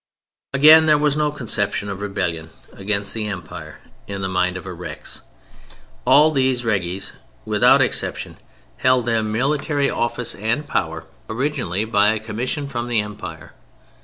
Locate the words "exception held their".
7.83-9.21